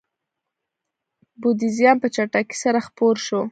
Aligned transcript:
بودیزم 1.41 1.95
په 2.01 2.07
چټکۍ 2.15 2.55
سره 2.63 2.79
خپور 2.87 3.15
شو. 3.25 3.41